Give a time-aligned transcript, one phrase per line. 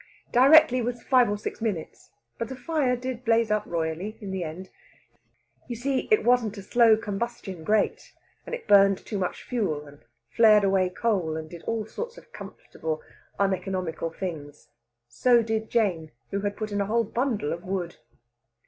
[0.31, 2.09] Directly was five or six minutes,
[2.39, 4.71] but the fire did blaze up royally in the end.
[5.67, 8.11] You see, it wasn't a slow combustion grate,
[8.47, 9.99] and it burned too much fuel, and
[10.31, 13.03] flared away the coal, and did all sorts of comfortable,
[13.39, 14.69] uneconomical things.
[15.07, 17.97] So did Jane, who had put in a whole bundle of wood.